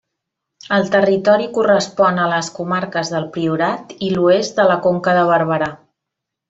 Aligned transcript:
El 0.77 0.87
territori 0.95 1.49
correspon 1.57 2.19
a 2.23 2.31
les 2.33 2.51
comarques 2.57 3.13
del 3.17 3.29
Priorat 3.37 3.97
i 4.09 4.13
l'oest 4.19 4.63
de 4.63 4.71
la 4.75 4.83
Conca 4.89 5.19
de 5.21 5.31
Barberà. 5.35 5.75